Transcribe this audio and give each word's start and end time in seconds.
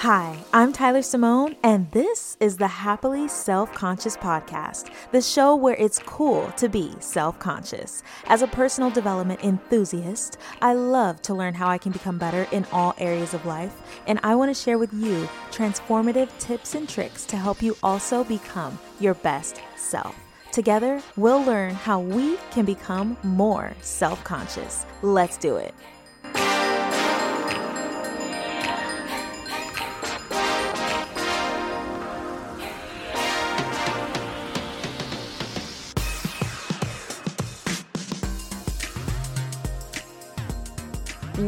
Hi, 0.00 0.34
I'm 0.54 0.72
Tyler 0.72 1.02
Simone, 1.02 1.56
and 1.62 1.90
this 1.90 2.38
is 2.40 2.56
the 2.56 2.66
Happily 2.66 3.28
Self 3.28 3.70
Conscious 3.74 4.16
Podcast, 4.16 4.88
the 5.12 5.20
show 5.20 5.54
where 5.54 5.74
it's 5.74 5.98
cool 5.98 6.50
to 6.52 6.70
be 6.70 6.94
self 7.00 7.38
conscious. 7.38 8.02
As 8.24 8.40
a 8.40 8.46
personal 8.46 8.88
development 8.88 9.44
enthusiast, 9.44 10.38
I 10.62 10.72
love 10.72 11.20
to 11.20 11.34
learn 11.34 11.52
how 11.52 11.68
I 11.68 11.76
can 11.76 11.92
become 11.92 12.16
better 12.16 12.48
in 12.50 12.64
all 12.72 12.94
areas 12.96 13.34
of 13.34 13.44
life, 13.44 13.76
and 14.06 14.18
I 14.22 14.36
want 14.36 14.48
to 14.48 14.58
share 14.58 14.78
with 14.78 14.90
you 14.94 15.28
transformative 15.50 16.30
tips 16.38 16.74
and 16.74 16.88
tricks 16.88 17.26
to 17.26 17.36
help 17.36 17.60
you 17.60 17.76
also 17.82 18.24
become 18.24 18.78
your 19.00 19.12
best 19.12 19.60
self. 19.76 20.16
Together, 20.50 21.02
we'll 21.18 21.44
learn 21.44 21.74
how 21.74 22.00
we 22.00 22.38
can 22.52 22.64
become 22.64 23.18
more 23.22 23.74
self 23.82 24.24
conscious. 24.24 24.86
Let's 25.02 25.36
do 25.36 25.56
it. 25.56 25.74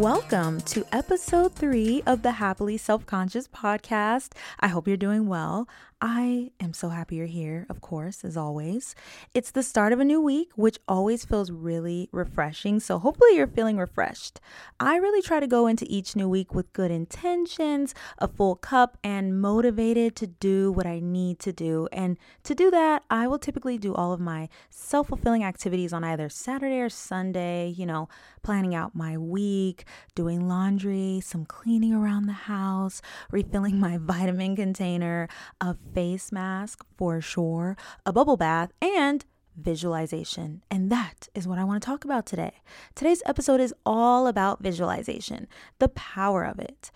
Welcome 0.01 0.63
to 0.63 0.87
episode 0.91 1.53
three 1.53 2.03
of 2.07 2.23
the 2.23 2.33
Happily 2.33 2.79
Self 2.79 3.05
Conscious 3.05 3.47
podcast. 3.47 4.33
I 4.59 4.69
hope 4.69 4.89
you're 4.89 4.97
doing 4.97 5.27
well. 5.27 5.69
I 6.05 6.51
am 6.59 6.73
so 6.73 6.89
happy 6.89 7.15
you're 7.15 7.27
here, 7.27 7.65
of 7.71 7.81
course, 7.81 8.25
as 8.25 8.37
always. 8.37 8.97
It's 9.35 9.53
the 9.53 9.63
start 9.63 9.93
of 9.93 10.01
a 10.01 10.05
new 10.05 10.21
week, 10.21 10.51
which 10.57 10.81
always 10.89 11.25
feels 11.25 11.53
really 11.53 12.09
refreshing. 12.11 12.81
So, 12.81 12.99
hopefully, 12.99 13.37
you're 13.37 13.47
feeling 13.47 13.77
refreshed. 13.77 14.41
I 14.81 14.97
really 14.97 15.23
try 15.23 15.39
to 15.39 15.47
go 15.47 15.69
into 15.69 15.87
each 15.89 16.17
new 16.17 16.29
week 16.29 16.57
with 16.57 16.73
good 16.73 16.91
intentions, 16.91 17.95
a 18.19 18.27
full 18.27 18.57
cup, 18.57 18.99
and 19.05 19.41
motivated 19.41 20.17
to 20.17 20.27
do 20.27 20.73
what 20.73 20.87
I 20.87 20.99
need 20.99 21.39
to 21.39 21.53
do. 21.53 21.87
And 21.93 22.17
to 22.43 22.55
do 22.57 22.69
that, 22.73 23.05
I 23.09 23.29
will 23.29 23.39
typically 23.39 23.79
do 23.79 23.95
all 23.95 24.13
of 24.13 24.19
my 24.19 24.49
self 24.71 25.07
fulfilling 25.07 25.45
activities 25.45 25.93
on 25.93 26.03
either 26.03 26.29
Saturday 26.29 26.81
or 26.81 26.89
Sunday, 26.89 27.69
you 27.69 27.87
know, 27.87 28.09
planning 28.43 28.75
out 28.75 28.93
my 28.97 29.17
week, 29.17 29.85
doing 30.17 30.49
laundry, 30.49 31.21
some 31.23 31.47
cleaning 31.47 31.95
around 31.95 32.27
the 32.27 32.33
house, 32.33 33.01
refilling 33.31 33.79
my 33.89 33.99
vitamin 33.99 34.57
container, 34.57 35.29
a 35.61 35.77
face 35.95 36.33
mask 36.33 36.85
for 36.97 37.21
sure, 37.21 37.77
a 38.05 38.13
bubble 38.13 38.37
bath, 38.37 38.73
and 38.81 39.25
visualization. 39.57 40.63
And 40.71 40.91
that 40.91 41.29
is 41.35 41.47
what 41.47 41.59
I 41.59 41.65
want 41.65 41.83
to 41.83 41.87
talk 41.87 42.05
about 42.05 42.27
today. 42.27 42.63
Today's 42.95 43.23
episode 43.27 43.61
is 43.61 43.75
all 43.85 44.27
about 44.27 44.63
visualization, 44.63 45.47
the 45.79 45.89
power 45.89 46.45
of 46.45 46.59
it. 46.59 46.91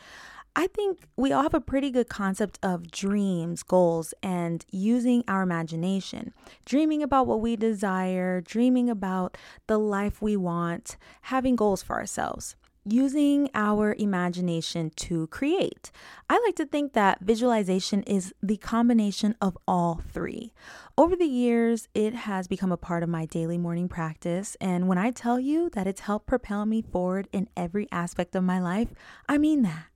I 0.59 0.69
think 0.69 1.07
we 1.17 1.33
all 1.33 1.43
have 1.43 1.53
a 1.53 1.61
pretty 1.61 1.91
good 1.91 2.09
concept 2.09 2.59
of 2.63 2.91
dreams, 2.91 3.63
goals, 3.63 4.15
and 4.23 4.65
using 4.71 5.23
our 5.29 5.43
imagination. 5.43 6.33
Dreaming 6.65 7.03
about 7.03 7.27
what 7.27 7.43
we 7.43 7.57
desire, 7.57 8.41
dreaming 8.41 8.89
about 8.89 9.37
the 9.67 9.79
life 9.79 10.23
we 10.23 10.35
want, 10.35 10.97
having 11.23 11.57
goals 11.57 11.83
for 11.83 11.97
ourselves 11.97 12.57
using 12.89 13.51
our 13.55 13.95
imagination 13.99 14.91
to 14.97 15.27
create. 15.27 15.91
I 16.31 16.41
like 16.45 16.57
to 16.57 16.67
think 16.67 16.93
that 16.93 17.21
visualization 17.21 18.03
is 18.05 18.33
the 18.43 18.57
combination 18.57 19.35
of 19.41 19.59
all 19.67 20.03
three. 20.13 20.53
Over 20.97 21.17
the 21.17 21.27
years, 21.27 21.89
it 21.95 22.15
has 22.15 22.47
become 22.47 22.73
a 22.73 22.77
part 22.77 23.03
of 23.03 23.09
my 23.09 23.27
daily 23.27 23.59
morning 23.59 23.89
practice. 23.89 24.57
And 24.61 24.89
when 24.89 24.99
I 24.99 25.11
tell 25.11 25.41
you 25.41 25.69
that 25.71 25.87
it's 25.87 26.03
helped 26.03 26.27
propel 26.27 26.65
me 26.65 26.83
forward 26.83 27.29
in 27.33 27.49
every 27.57 27.89
aspect 27.91 28.37
of 28.37 28.45
my 28.45 28.61
life, 28.61 28.89
I 29.29 29.39
mean 29.39 29.63
that. 29.63 29.87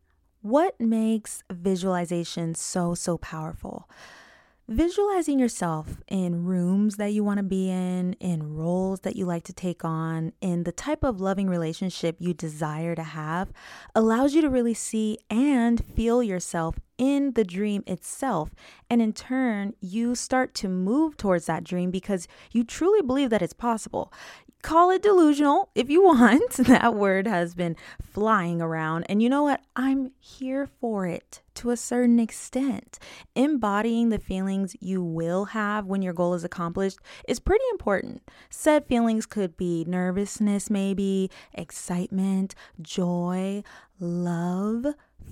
What 0.43 0.81
makes 0.81 1.43
visualization 1.51 2.55
so, 2.55 2.95
so 2.95 3.19
powerful? 3.19 3.89
Visualizing 4.71 5.41
yourself 5.41 6.01
in 6.07 6.45
rooms 6.45 6.95
that 6.95 7.13
you 7.13 7.25
want 7.25 7.39
to 7.39 7.43
be 7.43 7.69
in, 7.69 8.13
in 8.21 8.55
roles 8.55 9.01
that 9.01 9.17
you 9.17 9.27
like 9.27 9.43
to 9.43 9.53
take 9.53 9.85
on, 9.85 10.33
in 10.41 10.63
the 10.63 10.71
type 10.71 11.03
of 11.03 11.21
loving 11.21 11.49
relationship 11.49 12.15
you 12.21 12.33
desire 12.33 12.95
to 12.95 13.03
have, 13.03 13.53
allows 13.97 14.33
you 14.33 14.41
to 14.41 14.49
really 14.49 14.73
see 14.73 15.19
and 15.29 15.85
feel 15.97 16.23
yourself 16.23 16.79
in 16.99 17.33
the 17.33 17.43
dream 17.43 17.83
itself. 17.89 18.55
And 18.89 19.03
in 19.03 19.13
turn, 19.13 19.75
you 19.81 20.15
start 20.15 20.55
to 20.55 20.69
move 20.69 21.17
towards 21.17 21.47
that 21.47 21.65
dream 21.65 21.91
because 21.91 22.29
you 22.53 22.63
truly 22.63 23.03
believe 23.03 23.31
that 23.31 23.43
it's 23.43 23.53
possible 23.53 24.13
call 24.63 24.91
it 24.91 25.03
delusional 25.03 25.71
if 25.75 25.89
you 25.91 26.03
want. 26.05 26.53
That 26.53 26.95
word 26.95 27.27
has 27.27 27.55
been 27.55 27.77
flying 28.03 28.61
around. 28.61 29.05
And 29.09 29.23
you 29.23 29.29
know 29.29 29.45
what? 29.45 29.61
I'm 29.77 30.13
here 30.19 30.67
for 30.81 31.07
it 31.07 31.43
to 31.55 31.71
a 31.71 31.77
certain 31.77 32.19
extent. 32.19 32.99
Embodying 33.35 34.09
the 34.09 34.19
feelings 34.19 34.77
you 34.81 35.03
will 35.03 35.47
have 35.47 35.87
when 35.87 36.03
your 36.03 36.13
goal 36.13 36.35
is 36.35 36.45
accomplished 36.45 36.99
is 37.29 37.41
pretty 37.41 37.65
important. 37.73 38.23
Said 38.49 38.87
feelings 38.87 39.27
could 39.27 39.57
be 39.57 39.85
nervousness, 39.87 40.71
maybe, 40.71 41.31
excitement, 41.53 42.55
joy, 42.81 43.63
love, 43.99 44.87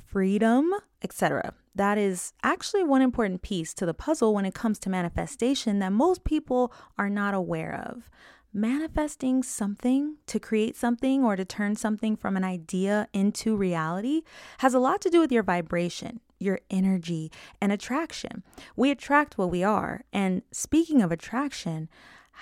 freedom, 0.07 0.73
etc. 1.03 1.55
That 1.75 1.97
is 1.97 2.33
actually 2.43 2.83
one 2.83 3.03
important 3.03 3.43
piece 3.43 3.73
to 3.75 3.87
the 3.87 3.95
puzzle 3.95 4.35
when 4.35 4.45
it 4.45 4.55
comes 4.55 4.79
to 4.81 4.91
manifestation 4.91 5.79
that 5.79 5.93
most 5.93 6.25
people 6.25 6.73
are 6.99 7.11
not 7.11 7.35
aware 7.35 7.85
of 7.89 8.11
manifesting 8.53 9.43
something 9.43 10.17
to 10.27 10.41
create 10.41 10.77
something 10.77 11.25
or 11.25 11.37
to 11.37 11.45
turn 11.45 11.77
something 11.77 12.17
from 12.17 12.37
an 12.37 12.45
idea 12.45 13.09
into 13.13 13.57
reality 13.57 14.23
has 14.59 14.75
a 14.75 14.79
lot 14.79 15.01
to 15.01 15.11
do 15.11 15.21
with 15.21 15.33
your 15.33 15.43
vibration, 15.43 16.21
your 16.39 16.61
energy, 16.71 17.31
and 17.61 17.73
attraction. 17.73 18.43
We 18.77 18.91
attract 18.91 19.39
what 19.39 19.51
we 19.51 19.63
are. 19.63 20.05
And 20.13 20.43
speaking 20.53 21.03
of 21.03 21.13
attraction, 21.13 21.89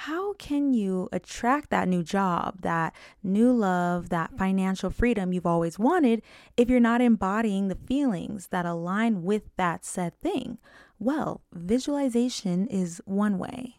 how 0.00 0.34
can 0.34 0.74
you 0.74 1.08
attract 1.10 1.70
that 1.70 1.88
new 1.88 2.02
job, 2.02 2.60
that 2.60 2.94
new 3.22 3.50
love, 3.50 4.10
that 4.10 4.36
financial 4.36 4.90
freedom 4.90 5.32
you've 5.32 5.46
always 5.46 5.78
wanted 5.78 6.20
if 6.54 6.68
you're 6.68 6.80
not 6.80 7.00
embodying 7.00 7.68
the 7.68 7.78
feelings 7.86 8.48
that 8.48 8.66
align 8.66 9.22
with 9.22 9.44
that 9.56 9.86
said 9.86 10.20
thing? 10.20 10.58
Well, 10.98 11.40
visualization 11.50 12.66
is 12.66 13.00
one 13.06 13.38
way. 13.38 13.78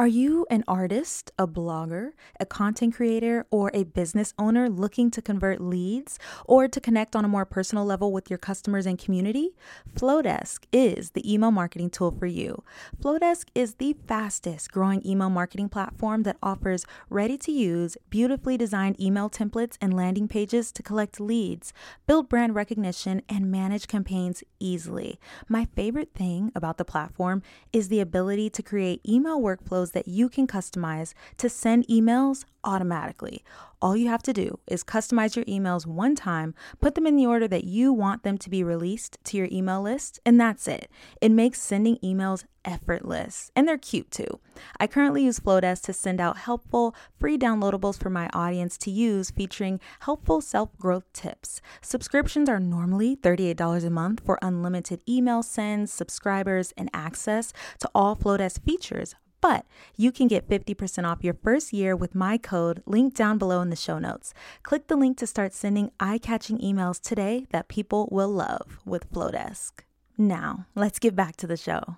Are 0.00 0.06
you 0.06 0.46
an 0.48 0.62
artist, 0.68 1.32
a 1.40 1.48
blogger, 1.48 2.10
a 2.38 2.46
content 2.46 2.94
creator, 2.94 3.46
or 3.50 3.72
a 3.74 3.82
business 3.82 4.32
owner 4.38 4.68
looking 4.68 5.10
to 5.10 5.20
convert 5.20 5.60
leads 5.60 6.20
or 6.44 6.68
to 6.68 6.80
connect 6.80 7.16
on 7.16 7.24
a 7.24 7.28
more 7.28 7.44
personal 7.44 7.84
level 7.84 8.12
with 8.12 8.30
your 8.30 8.38
customers 8.38 8.86
and 8.86 8.96
community? 8.96 9.56
Flodesk 9.96 10.66
is 10.72 11.10
the 11.10 11.34
email 11.34 11.50
marketing 11.50 11.90
tool 11.90 12.12
for 12.12 12.26
you. 12.26 12.62
Flodesk 13.02 13.46
is 13.56 13.74
the 13.74 13.96
fastest 14.06 14.70
growing 14.70 15.04
email 15.04 15.30
marketing 15.30 15.68
platform 15.68 16.22
that 16.22 16.36
offers 16.40 16.86
ready 17.10 17.36
to 17.36 17.50
use, 17.50 17.96
beautifully 18.08 18.56
designed 18.56 19.00
email 19.00 19.28
templates 19.28 19.76
and 19.80 19.92
landing 19.92 20.28
pages 20.28 20.70
to 20.70 20.82
collect 20.84 21.18
leads, 21.18 21.72
build 22.06 22.28
brand 22.28 22.54
recognition, 22.54 23.20
and 23.28 23.50
manage 23.50 23.88
campaigns 23.88 24.44
easily. 24.60 25.18
My 25.48 25.66
favorite 25.74 26.14
thing 26.14 26.52
about 26.54 26.78
the 26.78 26.84
platform 26.84 27.42
is 27.72 27.88
the 27.88 27.98
ability 27.98 28.48
to 28.50 28.62
create 28.62 29.00
email 29.04 29.40
workflows 29.40 29.87
that 29.92 30.08
you 30.08 30.28
can 30.28 30.46
customize 30.46 31.14
to 31.36 31.48
send 31.48 31.86
emails 31.88 32.44
automatically. 32.64 33.42
All 33.80 33.96
you 33.96 34.08
have 34.08 34.22
to 34.24 34.32
do 34.32 34.58
is 34.66 34.82
customize 34.82 35.36
your 35.36 35.44
emails 35.44 35.86
one 35.86 36.16
time, 36.16 36.54
put 36.80 36.96
them 36.96 37.06
in 37.06 37.14
the 37.14 37.26
order 37.26 37.46
that 37.46 37.64
you 37.64 37.92
want 37.92 38.24
them 38.24 38.36
to 38.38 38.50
be 38.50 38.64
released 38.64 39.18
to 39.24 39.36
your 39.36 39.48
email 39.52 39.80
list, 39.80 40.18
and 40.26 40.40
that's 40.40 40.66
it. 40.66 40.90
It 41.20 41.30
makes 41.30 41.60
sending 41.60 41.96
emails 41.98 42.44
effortless, 42.64 43.52
and 43.54 43.68
they're 43.68 43.78
cute 43.78 44.10
too. 44.10 44.40
I 44.80 44.88
currently 44.88 45.24
use 45.24 45.38
Flodesk 45.38 45.82
to 45.82 45.92
send 45.92 46.20
out 46.20 46.38
helpful, 46.38 46.94
free 47.20 47.38
downloadables 47.38 47.98
for 48.00 48.10
my 48.10 48.28
audience 48.32 48.76
to 48.78 48.90
use 48.90 49.30
featuring 49.30 49.80
helpful 50.00 50.40
self 50.40 50.76
growth 50.76 51.10
tips. 51.12 51.60
Subscriptions 51.80 52.48
are 52.48 52.60
normally 52.60 53.14
$38 53.16 53.84
a 53.84 53.90
month 53.90 54.20
for 54.24 54.40
unlimited 54.42 55.02
email 55.08 55.44
sends, 55.44 55.92
subscribers, 55.92 56.72
and 56.76 56.90
access 56.92 57.52
to 57.78 57.88
all 57.94 58.16
Flodesk 58.16 58.64
features 58.64 59.14
but 59.40 59.66
you 59.96 60.12
can 60.12 60.28
get 60.28 60.48
50% 60.48 61.04
off 61.04 61.24
your 61.24 61.34
first 61.34 61.72
year 61.72 61.94
with 61.94 62.14
my 62.14 62.38
code 62.38 62.82
linked 62.86 63.16
down 63.16 63.38
below 63.38 63.60
in 63.60 63.70
the 63.70 63.76
show 63.76 63.98
notes. 63.98 64.34
Click 64.62 64.88
the 64.88 64.96
link 64.96 65.16
to 65.18 65.26
start 65.26 65.52
sending 65.52 65.90
eye 66.00 66.18
catching 66.18 66.58
emails 66.58 67.00
today 67.00 67.46
that 67.50 67.68
people 67.68 68.08
will 68.10 68.28
love 68.28 68.78
with 68.84 69.10
Flodesk. 69.12 69.80
Now, 70.16 70.66
let's 70.74 70.98
get 70.98 71.14
back 71.14 71.36
to 71.36 71.46
the 71.46 71.56
show. 71.56 71.96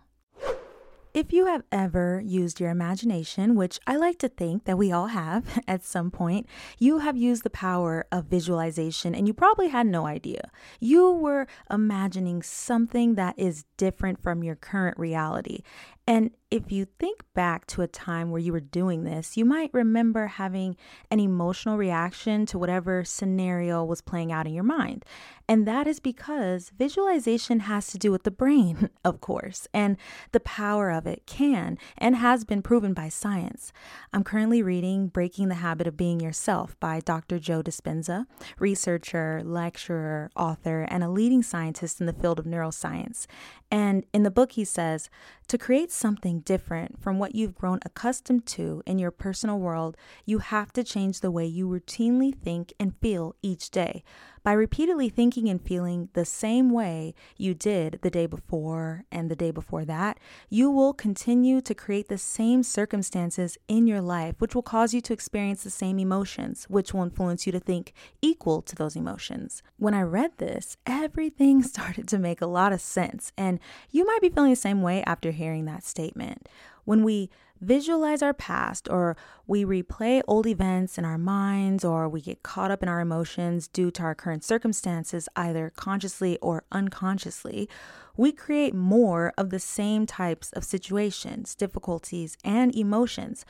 If 1.12 1.32
you 1.32 1.46
have 1.46 1.64
ever 1.72 2.22
used 2.25 2.60
your 2.60 2.70
imagination, 2.70 3.56
which 3.56 3.81
I 3.84 3.96
like 3.96 4.19
to 4.20 4.28
think 4.28 4.64
that 4.64 4.78
we 4.78 4.92
all 4.92 5.08
have 5.08 5.60
at 5.66 5.82
some 5.82 6.12
point, 6.12 6.46
you 6.78 6.98
have 6.98 7.16
used 7.16 7.42
the 7.42 7.50
power 7.50 8.06
of 8.12 8.26
visualization 8.26 9.12
and 9.12 9.26
you 9.26 9.34
probably 9.34 9.69
had 9.69 9.88
no 9.88 10.06
idea. 10.06 10.52
You 10.78 11.10
were 11.10 11.48
imagining 11.69 12.42
something 12.42 13.16
that 13.16 13.37
is 13.37 13.64
different 13.76 14.22
from 14.22 14.44
your 14.44 14.54
current 14.54 14.96
reality. 15.00 15.62
And 16.11 16.33
if 16.51 16.73
you 16.73 16.87
think 16.99 17.23
back 17.37 17.67
to 17.69 17.83
a 17.83 17.87
time 17.87 18.33
where 18.33 18.41
you 18.41 18.53
were 18.53 18.59
doing 18.59 19.05
this, 19.05 19.37
you 19.37 19.45
might 19.45 19.71
remember 19.73 20.27
having 20.27 20.77
an 21.09 21.21
emotional 21.21 21.77
reaction 21.77 22.47
to 22.47 22.59
whatever 22.59 23.05
scenario 23.05 23.85
was 23.85 24.01
playing 24.01 24.33
out 24.33 24.49
in 24.49 24.53
your 24.53 24.65
mind. 24.65 25.05
And 25.49 25.67
that 25.69 25.87
is 25.87 26.01
because 26.01 26.73
visualization 26.77 27.61
has 27.61 27.87
to 27.89 27.99
do 27.99 28.11
with 28.11 28.25
the 28.25 28.33
brain, 28.33 28.91
of 29.05 29.21
course, 29.21 29.69
and 29.73 29.97
the 30.33 30.41
power 30.41 30.91
of 30.91 31.07
it 31.07 31.25
can 31.27 31.79
and 31.97 32.17
has 32.17 32.45
been 32.45 32.62
proven 32.62 32.95
by 32.95 33.09
science. 33.09 33.73
I'm 34.12 34.25
currently 34.25 34.62
reading 34.62 35.07
Breaking 35.07 35.49
the 35.49 35.57
Habit 35.57 35.87
of 35.87 35.97
Being 35.97 36.19
Yourself 36.19 36.79
by 36.81 36.99
Dr. 36.99 37.39
Joe 37.39 37.62
Dispenza, 37.62 38.27
researcher, 38.59 39.43
lecturer, 39.45 40.33
author, 40.35 40.83
and 40.83 41.05
a 41.05 41.09
leading 41.09 41.45
scientist 41.45 42.01
in 42.01 42.07
the 42.07 42.12
field 42.12 42.41
of 42.41 42.45
neuroscience. 42.45 43.27
And 43.71 44.05
in 44.12 44.25
the 44.25 44.31
book, 44.33 44.53
he 44.53 44.65
says 44.65 45.11
to 45.47 45.59
create 45.59 45.91
something 46.00 46.41
different 46.41 47.00
from 47.00 47.19
what 47.19 47.35
you've 47.35 47.55
grown 47.55 47.79
accustomed 47.85 48.47
to 48.47 48.82
in 48.87 48.99
your 48.99 49.11
personal 49.11 49.58
world, 49.58 49.97
you 50.25 50.38
have 50.38 50.73
to 50.73 50.82
change 50.82 51.20
the 51.20 51.31
way 51.31 51.44
you 51.44 51.69
routinely 51.69 52.35
think 52.35 52.73
and 52.81 52.97
feel 52.97 53.37
each 53.43 53.70
day. 53.70 54.02
By 54.42 54.52
repeatedly 54.52 55.10
thinking 55.10 55.50
and 55.50 55.60
feeling 55.60 56.08
the 56.14 56.25
same 56.25 56.70
way 56.70 57.14
you 57.37 57.52
did 57.52 57.98
the 58.02 58.10
day 58.10 58.26
before 58.26 59.04
and 59.12 59.31
the 59.31 59.37
day 59.37 59.50
before 59.50 59.84
that, 59.84 60.19
you 60.48 60.70
will 60.70 60.94
continue 60.94 61.60
to 61.60 61.75
create 61.75 62.08
the 62.08 62.16
same 62.16 62.62
circumstances 62.62 63.58
in 63.69 63.87
your 63.87 64.00
life, 64.00 64.37
which 64.38 64.54
will 64.54 64.62
cause 64.62 64.94
you 64.94 65.02
to 65.02 65.12
experience 65.12 65.62
the 65.62 65.70
same 65.70 65.98
emotions, 65.98 66.64
which 66.70 66.94
will 66.94 67.02
influence 67.02 67.44
you 67.44 67.52
to 67.52 67.60
think 67.60 67.92
equal 68.22 68.62
to 68.62 68.75
those 68.75 68.96
emotions. 68.96 69.62
When 69.76 69.92
I 69.92 70.02
read 70.02 70.38
this, 70.38 70.78
everything 70.87 71.62
started 71.62 72.08
to 72.08 72.19
make 72.19 72.40
a 72.40 72.46
lot 72.46 72.72
of 72.72 72.81
sense, 72.81 73.32
and 73.37 73.60
you 73.90 74.06
might 74.06 74.22
be 74.22 74.31
feeling 74.31 74.50
the 74.50 74.56
same 74.56 74.81
way 74.81 75.02
after 75.04 75.32
hearing 75.32 75.66
that 75.66 75.84
statement. 75.84 76.48
When 76.84 77.04
we 77.04 77.28
visualize 77.61 78.23
our 78.23 78.35
past 78.35 78.89
or 78.91 79.17
we 79.47 79.65
replay 79.65 80.23
old 80.27 80.47
events 80.47 80.99
in 80.99 81.05
our 81.05 81.19
minds 81.19 81.85
or 81.85 82.09
we 82.09 82.21
get 82.21 82.43
caught 82.43 82.71
up 82.71 82.83
in 82.83 82.89
our 82.89 83.01
emotions 83.01 83.69
due 83.69 83.91
to 83.93 84.03
our 84.03 84.15
current 84.15 84.45
circumstances, 84.45 85.29
either 85.37 85.73
consciously 85.77 86.39
or 86.41 86.65
unconsciously, 86.73 87.69
we 88.17 88.33
create 88.33 88.75
more 88.75 89.33
of 89.39 89.51
the 89.51 89.59
same 89.59 90.07
types 90.07 90.53
of 90.53 90.65
situations, 90.65 91.55
difficulties, 91.55 92.37
and 92.45 92.75
emotions. 92.75 93.45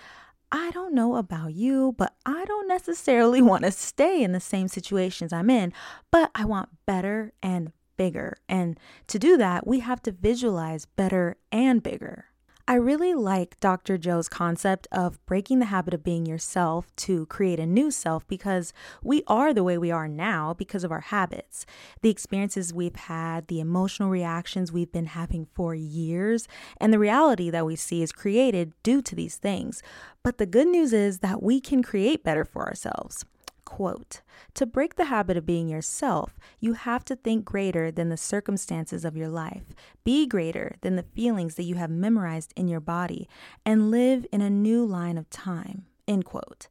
I 0.52 0.70
don't 0.72 0.94
know 0.94 1.16
about 1.16 1.54
you, 1.54 1.94
but 1.96 2.14
I 2.26 2.44
don't 2.44 2.68
necessarily 2.68 3.40
want 3.50 3.64
to 3.64 3.72
stay 3.72 4.22
in 4.22 4.32
the 4.32 4.40
same 4.40 4.68
situations 4.68 5.32
I'm 5.32 5.50
in, 5.50 5.72
but 6.10 6.30
I 6.34 6.44
want 6.44 6.70
better 6.86 7.32
and 7.42 7.72
bigger. 7.96 8.36
And 8.48 8.78
to 9.08 9.18
do 9.18 9.36
that, 9.36 9.66
we 9.66 9.80
have 9.80 10.02
to 10.02 10.12
visualize 10.12 10.86
better 10.86 11.36
and 11.52 11.82
bigger. 11.82 12.29
I 12.70 12.74
really 12.74 13.14
like 13.14 13.58
Dr. 13.58 13.98
Joe's 13.98 14.28
concept 14.28 14.86
of 14.92 15.18
breaking 15.26 15.58
the 15.58 15.64
habit 15.64 15.92
of 15.92 16.04
being 16.04 16.24
yourself 16.24 16.94
to 16.98 17.26
create 17.26 17.58
a 17.58 17.66
new 17.66 17.90
self 17.90 18.24
because 18.28 18.72
we 19.02 19.24
are 19.26 19.52
the 19.52 19.64
way 19.64 19.76
we 19.76 19.90
are 19.90 20.06
now 20.06 20.54
because 20.54 20.84
of 20.84 20.92
our 20.92 21.00
habits, 21.00 21.66
the 22.02 22.10
experiences 22.10 22.72
we've 22.72 22.94
had, 22.94 23.48
the 23.48 23.58
emotional 23.58 24.08
reactions 24.08 24.70
we've 24.70 24.92
been 24.92 25.06
having 25.06 25.48
for 25.52 25.74
years, 25.74 26.46
and 26.76 26.92
the 26.92 27.00
reality 27.00 27.50
that 27.50 27.66
we 27.66 27.74
see 27.74 28.04
is 28.04 28.12
created 28.12 28.72
due 28.84 29.02
to 29.02 29.16
these 29.16 29.34
things. 29.34 29.82
But 30.22 30.38
the 30.38 30.46
good 30.46 30.68
news 30.68 30.92
is 30.92 31.18
that 31.18 31.42
we 31.42 31.60
can 31.60 31.82
create 31.82 32.22
better 32.22 32.44
for 32.44 32.68
ourselves. 32.68 33.24
Quote 33.70 34.20
To 34.54 34.66
break 34.66 34.96
the 34.96 35.04
habit 35.04 35.36
of 35.36 35.46
being 35.46 35.68
yourself, 35.68 36.36
you 36.58 36.72
have 36.72 37.04
to 37.04 37.14
think 37.14 37.44
greater 37.44 37.92
than 37.92 38.08
the 38.08 38.16
circumstances 38.16 39.04
of 39.04 39.16
your 39.16 39.28
life, 39.28 39.76
be 40.02 40.26
greater 40.26 40.74
than 40.80 40.96
the 40.96 41.04
feelings 41.04 41.54
that 41.54 41.62
you 41.62 41.76
have 41.76 41.88
memorized 41.88 42.52
in 42.56 42.66
your 42.66 42.80
body, 42.80 43.28
and 43.64 43.92
live 43.92 44.26
in 44.32 44.40
a 44.40 44.50
new 44.50 44.84
line 44.84 45.16
of 45.16 45.30
time. 45.30 45.86
End 46.08 46.24
quote. 46.24 46.66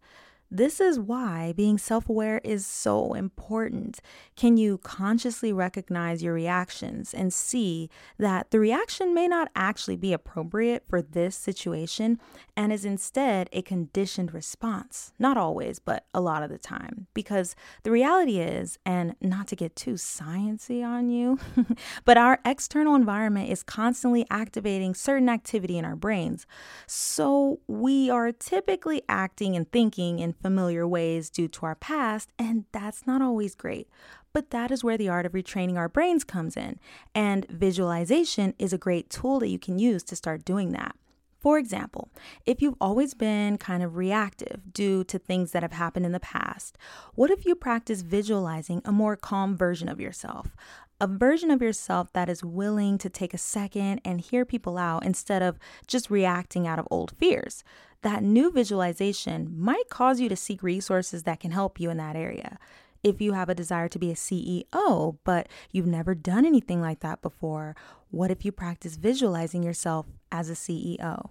This 0.52 0.82
is 0.82 1.00
why 1.00 1.54
being 1.56 1.78
self 1.78 2.10
aware 2.10 2.42
is 2.44 2.66
so 2.66 3.14
important. 3.14 4.00
Can 4.36 4.58
you 4.58 4.80
consciously 4.80 5.54
recognize 5.54 6.24
your 6.24 6.34
reactions 6.34 7.14
and 7.14 7.32
see 7.32 7.88
that 8.18 8.50
the 8.50 8.60
reaction 8.60 9.14
may 9.14 9.28
not 9.28 9.52
actually 9.56 9.96
be 9.96 10.12
appropriate 10.12 10.86
for 10.90 11.04
this 11.04 11.36
situation 11.36 12.20
and 12.58 12.74
is 12.74 12.84
instead 12.84 13.48
a 13.54 13.62
conditioned 13.62 14.34
response? 14.34 15.14
Not 15.20 15.38
always, 15.38 15.78
but 15.78 16.06
a 16.16 16.22
lot 16.22 16.42
of 16.42 16.50
the 16.50 16.58
time. 16.58 17.06
Because 17.14 17.56
the 17.84 17.92
reality 17.92 18.40
is, 18.40 18.80
and 18.88 19.16
not 19.22 19.48
to 19.50 19.56
get 19.56 19.76
too 19.76 19.94
sciency 19.94 20.84
on 20.84 21.12
you, 21.12 21.38
but 22.06 22.18
our 22.18 22.40
external 22.44 22.96
environment 22.96 23.52
is 23.52 23.62
constantly 23.62 24.26
activating 24.32 24.96
certain 24.96 25.30
activity 25.30 25.78
in 25.78 25.86
our 25.86 25.96
brains. 25.96 26.48
So 26.88 27.60
we 27.68 28.10
are 28.10 28.32
typically 28.32 29.04
acting 29.08 29.56
and 29.56 29.72
thinking 29.72 30.18
in 30.18 30.34
familiar 30.42 30.88
ways 30.88 31.30
due 31.30 31.48
to 31.48 31.66
our 31.66 31.76
past, 31.76 32.32
and 32.38 32.66
that's 32.72 33.06
not 33.06 33.22
always 33.22 33.56
great. 33.56 33.90
But 34.34 34.52
that 34.52 34.72
is 34.72 34.84
where 34.84 34.98
the 34.98 35.10
art 35.10 35.26
of 35.26 35.32
retraining 35.32 35.78
our 35.78 35.90
brains 35.90 36.24
comes 36.24 36.56
in, 36.56 36.80
and 37.16 37.48
visualization 37.50 38.54
is 38.60 38.74
a 38.74 38.78
great 38.78 39.10
tool 39.10 39.40
that 39.40 39.50
you 39.50 39.60
can 39.60 39.80
use 39.80 40.04
to 40.04 40.16
start 40.16 40.46
doing 40.46 40.72
that. 40.72 40.96
For 41.40 41.58
example, 41.58 42.10
if 42.46 42.62
you've 42.62 42.76
always 42.82 43.14
been 43.14 43.58
kind 43.58 43.82
of 43.82 43.96
reactive 43.96 44.74
due 44.74 45.06
to 45.06 45.18
things 45.18 45.52
that 45.52 45.64
have 45.64 45.72
happened 45.72 46.06
in 46.06 46.12
the 46.12 46.20
past, 46.20 46.78
what 47.16 47.32
if 47.32 47.46
you 47.46 47.56
practice 47.56 48.02
visualizing 48.02 48.82
a 48.84 48.92
more 48.92 49.16
calm 49.16 49.56
version 49.56 49.88
of 49.88 50.02
yourself? 50.02 50.54
A 51.00 51.08
version 51.08 51.50
of 51.50 51.62
yourself 51.62 52.12
that 52.12 52.28
is 52.28 52.44
willing 52.44 52.98
to 52.98 53.10
take 53.10 53.34
a 53.34 53.38
second 53.38 54.02
and 54.04 54.20
hear 54.20 54.44
people 54.44 54.78
out 54.78 55.06
instead 55.06 55.42
of 55.42 55.58
just 55.88 56.10
reacting 56.10 56.68
out 56.68 56.78
of 56.78 56.90
old 56.92 57.14
fears 57.18 57.64
that 58.02 58.24
new 58.24 58.52
visualization 58.52 59.54
might 59.58 59.90
cause 59.90 60.20
you 60.20 60.30
to 60.30 60.36
seek 60.36 60.64
resources 60.64 61.24
that 61.24 61.40
can 61.40 61.52
help 61.52 61.80
you 61.80 61.90
in 61.90 61.98
that 61.98 62.16
area. 62.16 62.58
If 63.04 63.22
you 63.22 63.34
have 63.34 63.50
a 63.50 63.56
desire 63.56 63.88
to 63.88 64.00
be 64.00 64.12
a 64.12 64.16
CEO, 64.16 65.18
but 65.24 65.48
you've 65.72 65.88
never 65.88 66.16
done 66.16 66.46
anything 66.46 66.82
like 66.82 67.00
that 67.00 67.22
before, 67.22 67.76
what 68.10 68.32
if 68.32 68.44
you 68.44 68.52
practice 68.52 68.96
visualizing 68.96 69.64
yourself 69.64 70.06
as 70.32 70.50
a 70.50 70.54
CEO? 70.54 71.30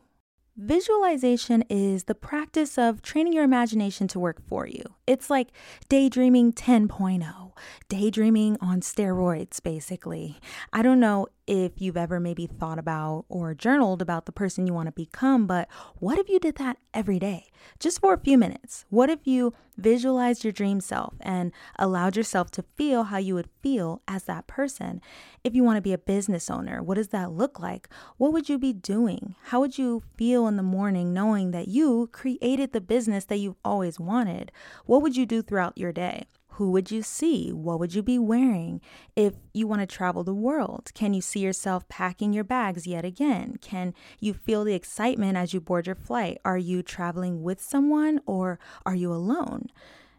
Visualization 0.57 1.63
is 1.69 2.05
the 2.05 2.17
practice 2.17 2.79
of 2.79 3.01
training 3.01 3.33
your 3.33 3.45
imagination 3.45 4.09
to 4.09 4.19
work 4.19 4.43
for 4.49 4.67
you. 4.67 4.83
It's 5.07 5.31
like 5.31 5.53
daydreaming 5.89 6.53
10.0, 6.53 7.53
daydreaming 7.89 8.57
on 8.61 8.81
steroids, 8.81 9.63
basically. 9.63 10.41
I 10.73 10.83
don't 10.83 10.99
know 10.99 11.29
if 11.49 11.81
you've 11.81 11.97
ever 11.97 12.21
maybe 12.21 12.47
thought 12.47 12.79
about 12.79 13.25
or 13.31 13.55
journaled 13.55 14.03
about 14.03 14.27
the 14.27 14.33
person 14.33 14.67
you 14.67 14.75
want 14.75 14.87
to 14.87 14.93
become, 14.93 15.47
but 15.47 15.67
what 15.97 16.19
if 16.19 16.29
you 16.29 16.39
did 16.39 16.57
that 16.57 16.77
every 16.93 17.19
day, 17.19 17.47
just 17.81 18.01
for 18.01 18.13
a 18.13 18.21
few 18.21 18.37
minutes? 18.37 18.85
What 18.91 19.09
if 19.09 19.27
you 19.27 19.55
visualized 19.79 20.45
your 20.45 20.53
dream 20.53 20.81
self 20.83 21.15
and 21.21 21.51
allowed 21.79 22.17
yourself 22.17 22.51
to 22.51 22.65
feel 22.77 23.05
how 23.05 23.17
you 23.17 23.35
would 23.35 23.49
feel 23.63 24.03
as 24.07 24.25
that 24.25 24.47
person? 24.47 25.01
If 25.43 25.55
you 25.55 25.65
want 25.65 25.79
to 25.79 25.83
be 25.83 25.95
a 25.95 25.99
business 25.99 26.51
owner, 26.51 26.83
what 26.83 26.97
does 26.97 27.09
that 27.09 27.33
look 27.33 27.59
like? 27.59 27.89
What 28.19 28.35
would 28.35 28.51
you 28.51 28.59
be 28.59 28.75
doing? 28.75 29.35
How 29.45 29.61
would 29.61 29.79
you 29.79 30.03
feel 30.19 30.47
in 30.49 30.57
the 30.57 30.63
morning 30.63 31.15
knowing 31.15 31.53
that 31.53 31.69
you 31.69 32.11
created 32.13 32.73
the 32.73 32.83
business 32.83 33.25
that 33.25 33.39
you've 33.39 33.57
always 33.65 33.99
wanted? 33.99 34.53
What 34.85 35.01
would 35.01 35.17
you 35.17 35.25
do 35.25 35.41
throughout 35.41 35.79
your 35.79 35.93
day? 35.93 36.27
Who 36.59 36.73
would 36.73 36.91
you 36.91 37.05
see? 37.05 37.53
What 37.53 37.79
would 37.79 37.95
you 37.95 38.03
be 38.03 38.19
wearing? 38.19 38.81
If 39.15 39.35
you 39.55 39.69
want 39.69 39.81
to 39.81 39.87
travel 39.87 40.25
the 40.25 40.35
world, 40.35 40.91
can 40.93 41.15
you 41.15 41.21
see 41.21 41.39
yourself 41.39 41.89
packing 41.89 42.33
your 42.33 42.43
bags 42.43 42.85
yet 42.85 43.05
again? 43.05 43.59
Can 43.61 43.95
you 44.19 44.35
feel 44.35 44.65
the 44.65 44.75
excitement 44.75 45.37
as 45.37 45.55
you 45.55 45.61
board 45.61 45.87
your 45.87 45.95
flight? 45.95 46.39
Are 46.45 46.59
you 46.59 46.83
traveling 46.83 47.45
with 47.45 47.61
someone 47.61 48.19
or 48.27 48.59
are 48.85 48.97
you 48.97 49.13
alone? 49.13 49.69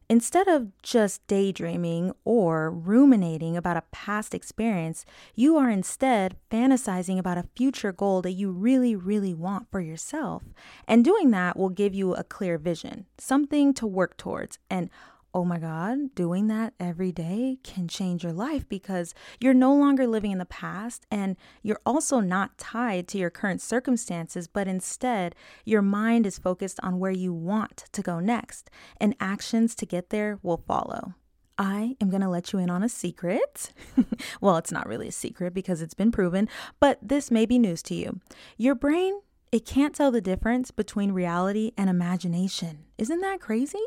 Instead 0.09 0.47
of 0.47 0.71
just 0.81 1.27
daydreaming 1.27 2.13
or 2.23 2.71
ruminating 2.71 3.57
about 3.57 3.75
a 3.75 3.83
past 3.91 4.33
experience, 4.33 5.05
you 5.35 5.57
are 5.57 5.69
instead 5.69 6.37
fantasizing 6.49 7.19
about 7.19 7.37
a 7.37 7.49
future 7.53 7.91
goal 7.91 8.21
that 8.21 8.31
you 8.31 8.49
really, 8.49 8.95
really 8.95 9.33
want 9.33 9.69
for 9.69 9.81
yourself. 9.81 10.43
And 10.87 11.03
doing 11.03 11.31
that 11.31 11.57
will 11.57 11.69
give 11.69 11.93
you 11.93 12.15
a 12.15 12.23
clear 12.23 12.57
vision, 12.57 13.07
something 13.17 13.73
to 13.73 13.85
work 13.85 14.15
towards, 14.15 14.57
and 14.69 14.89
oh 15.33 15.45
my 15.45 15.59
God, 15.59 16.15
doing 16.15 16.47
that 16.47 16.73
every 16.79 17.11
day 17.11 17.59
can 17.63 17.87
change 17.87 18.23
your 18.23 18.33
life 18.33 18.67
because 18.67 19.13
you're 19.39 19.53
no 19.53 19.73
longer 19.73 20.07
living 20.07 20.31
in 20.31 20.37
the 20.37 20.45
past 20.45 21.05
and 21.11 21.35
you're 21.61 21.81
also 21.85 22.19
not 22.19 22.57
tied 22.57 23.07
to 23.09 23.17
your 23.17 23.29
current 23.29 23.61
circumstances, 23.61 24.47
but 24.47 24.67
instead 24.67 25.35
your 25.65 25.81
mind 25.81 26.25
is 26.25 26.39
focused 26.39 26.79
on 26.81 26.99
where 26.99 27.11
you 27.11 27.33
want 27.33 27.85
to 27.91 28.01
go 28.01 28.19
next, 28.19 28.69
and 28.97 29.15
actions 29.19 29.75
to 29.75 29.85
get 29.85 30.09
there 30.09 30.39
will 30.41 30.63
follow. 30.67 31.13
I 31.57 31.97
am 31.99 32.09
going 32.09 32.21
to 32.21 32.29
let 32.29 32.53
you 32.53 32.59
in 32.59 32.69
on 32.69 32.83
a 32.83 32.89
secret. 32.89 33.73
well, 34.41 34.57
it's 34.57 34.71
not 34.71 34.87
really 34.87 35.09
a 35.09 35.11
secret 35.11 35.53
because 35.53 35.81
it's 35.81 35.93
been 35.93 36.11
proven, 36.11 36.47
but 36.79 36.97
this 37.01 37.29
may 37.29 37.45
be 37.45 37.59
news 37.59 37.83
to 37.83 37.95
you. 37.95 38.21
Your 38.57 38.75
brain, 38.75 39.19
it 39.51 39.65
can't 39.65 39.93
tell 39.93 40.09
the 40.09 40.21
difference 40.21 40.71
between 40.71 41.11
reality 41.11 41.73
and 41.77 41.89
imagination. 41.89 42.85
Isn't 42.99 43.21
that 43.21 43.39
crazy? 43.39 43.79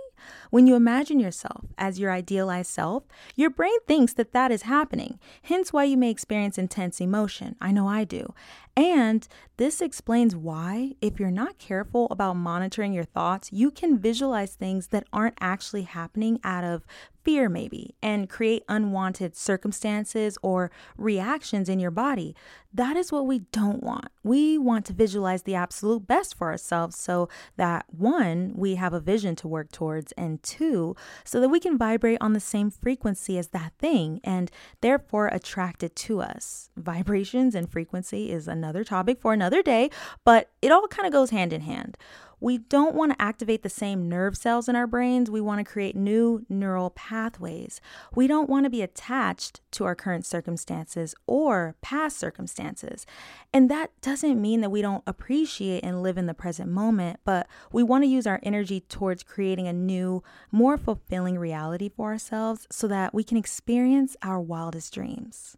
When 0.48 0.66
you 0.66 0.74
imagine 0.74 1.20
yourself 1.20 1.66
as 1.76 1.98
your 1.98 2.10
idealized 2.10 2.70
self, 2.70 3.04
your 3.36 3.50
brain 3.50 3.78
thinks 3.86 4.14
that 4.14 4.32
that 4.32 4.50
is 4.50 4.62
happening, 4.62 5.18
hence 5.42 5.70
why 5.70 5.84
you 5.84 5.98
may 5.98 6.10
experience 6.10 6.56
intense 6.56 6.98
emotion. 6.98 7.56
I 7.60 7.72
know 7.72 7.86
I 7.86 8.04
do. 8.04 8.32
And 8.74 9.28
this 9.58 9.82
explains 9.82 10.34
why, 10.34 10.92
if 11.02 11.20
you're 11.20 11.30
not 11.30 11.58
careful 11.58 12.08
about 12.10 12.36
monitoring 12.36 12.94
your 12.94 13.04
thoughts, 13.04 13.52
you 13.52 13.70
can 13.70 13.98
visualize 13.98 14.54
things 14.54 14.88
that 14.88 15.04
aren't 15.12 15.36
actually 15.40 15.82
happening 15.82 16.40
out 16.42 16.64
of 16.64 16.86
fear, 17.22 17.48
maybe, 17.48 17.94
and 18.02 18.30
create 18.30 18.64
unwanted 18.68 19.36
circumstances 19.36 20.38
or 20.42 20.70
reactions 20.96 21.68
in 21.68 21.78
your 21.78 21.90
body. 21.90 22.34
That 22.72 22.96
is 22.96 23.12
what 23.12 23.26
we 23.26 23.40
don't 23.52 23.82
want. 23.82 24.08
We 24.24 24.56
want 24.56 24.86
to 24.86 24.94
visualize 24.94 25.42
the 25.42 25.54
absolute 25.54 26.06
best 26.06 26.36
for 26.36 26.50
ourselves 26.50 26.96
so 26.98 27.28
that 27.56 27.84
one, 27.88 28.54
we 28.56 28.76
have 28.76 28.94
a 28.94 29.00
vision 29.02 29.36
to 29.36 29.48
work 29.48 29.70
towards, 29.70 30.12
and 30.12 30.42
two, 30.42 30.96
so 31.24 31.40
that 31.40 31.48
we 31.48 31.60
can 31.60 31.76
vibrate 31.76 32.18
on 32.20 32.32
the 32.32 32.40
same 32.40 32.70
frequency 32.70 33.38
as 33.38 33.48
that 33.48 33.72
thing 33.78 34.20
and 34.24 34.50
therefore 34.80 35.28
attract 35.28 35.82
it 35.82 35.94
to 35.96 36.20
us. 36.20 36.70
Vibrations 36.76 37.54
and 37.54 37.70
frequency 37.70 38.30
is 38.30 38.48
another 38.48 38.84
topic 38.84 39.20
for 39.20 39.32
another 39.32 39.62
day, 39.62 39.90
but 40.24 40.50
it 40.60 40.72
all 40.72 40.86
kind 40.88 41.06
of 41.06 41.12
goes 41.12 41.30
hand 41.30 41.52
in 41.52 41.62
hand. 41.62 41.96
We 42.42 42.58
don't 42.58 42.96
want 42.96 43.12
to 43.12 43.22
activate 43.22 43.62
the 43.62 43.68
same 43.68 44.08
nerve 44.08 44.36
cells 44.36 44.68
in 44.68 44.74
our 44.74 44.88
brains. 44.88 45.30
We 45.30 45.40
want 45.40 45.64
to 45.64 45.72
create 45.72 45.94
new 45.94 46.44
neural 46.48 46.90
pathways. 46.90 47.80
We 48.16 48.26
don't 48.26 48.50
want 48.50 48.64
to 48.64 48.70
be 48.70 48.82
attached 48.82 49.60
to 49.70 49.84
our 49.84 49.94
current 49.94 50.26
circumstances 50.26 51.14
or 51.28 51.76
past 51.82 52.18
circumstances. 52.18 53.06
And 53.54 53.70
that 53.70 53.92
doesn't 54.00 54.42
mean 54.42 54.60
that 54.60 54.70
we 54.70 54.82
don't 54.82 55.04
appreciate 55.06 55.84
and 55.84 56.02
live 56.02 56.18
in 56.18 56.26
the 56.26 56.34
present 56.34 56.68
moment, 56.68 57.20
but 57.24 57.46
we 57.70 57.84
want 57.84 58.02
to 58.02 58.10
use 58.10 58.26
our 58.26 58.40
energy 58.42 58.80
towards 58.80 59.22
creating 59.22 59.68
a 59.68 59.72
new, 59.72 60.24
more 60.50 60.76
fulfilling 60.76 61.38
reality 61.38 61.88
for 61.88 62.10
ourselves 62.10 62.66
so 62.72 62.88
that 62.88 63.14
we 63.14 63.22
can 63.22 63.36
experience 63.36 64.16
our 64.20 64.40
wildest 64.40 64.92
dreams. 64.92 65.56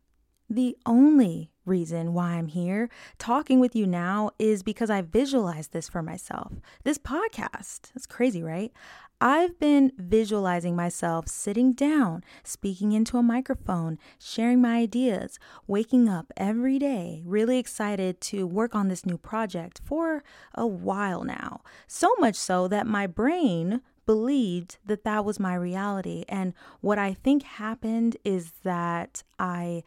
The 0.51 0.77
only 0.85 1.51
reason 1.65 2.13
why 2.13 2.33
I'm 2.33 2.49
here 2.49 2.89
talking 3.19 3.61
with 3.61 3.75
you 3.75 3.87
now 3.87 4.31
is 4.39 4.63
because 4.63 4.91
I 4.91 5.03
visualized 5.03 5.73
this 5.73 5.89
for 5.89 6.03
myself. 6.03 6.53
This 6.85 6.99
podcast, 6.99 7.91
it's 7.95 8.07
crazy, 8.07 8.43
right? 8.43 8.73
I've 9.21 9.59
been 9.59 9.93
visualizing 9.97 10.77
myself 10.77 11.29
sitting 11.29 11.73
down, 11.73 12.25
speaking 12.43 12.93
into 12.93 13.17
a 13.17 13.23
microphone, 13.23 13.99
sharing 14.19 14.61
my 14.61 14.77
ideas, 14.77 15.39
waking 15.67 16.09
up 16.09 16.33
every 16.37 16.79
day, 16.79 17.23
really 17.25 17.59
excited 17.59 18.21
to 18.23 18.47
work 18.47 18.75
on 18.75 18.89
this 18.89 19.07
new 19.07 19.17
project 19.17 19.81
for 19.85 20.23
a 20.55 20.67
while 20.67 21.25
now. 21.25 21.63
So 21.87 22.15
much 22.19 22.35
so 22.35 22.69
that 22.69 22.87
my 22.87 23.07
brain 23.07 23.81
believed 24.05 24.77
that 24.85 25.05
that 25.05 25.25
was 25.25 25.41
my 25.41 25.55
reality. 25.55 26.25
And 26.29 26.53
what 26.81 26.99
I 26.99 27.15
think 27.15 27.43
happened 27.45 28.17
is 28.25 28.53
that 28.63 29.23
I 29.39 29.83